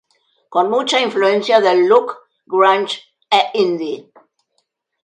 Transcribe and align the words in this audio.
Con 0.49 0.65
mucha 0.71 0.99
influencia 0.99 1.57
del 1.65 1.79
look 1.89 2.09
grunge 2.51 2.97
e 3.29 3.39
indie. 3.65 3.97